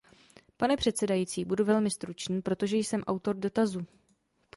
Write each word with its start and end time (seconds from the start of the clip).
Pane 0.57 0.77
předsedající, 0.77 1.45
budu 1.45 1.65
velmi 1.65 1.91
stručný, 1.91 2.41
protože 2.41 2.77
jsem 2.77 3.01
autor 3.03 3.35
dotazu. 3.35 3.85